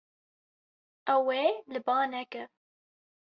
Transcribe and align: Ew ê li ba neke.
Ew 1.15 1.23
ê 1.43 1.43
li 1.71 1.79
ba 1.85 1.97
neke. 2.11 2.43